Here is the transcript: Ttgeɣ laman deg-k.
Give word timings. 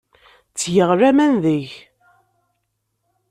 Ttgeɣ 0.51 0.89
laman 0.99 1.33
deg-k. 1.43 1.71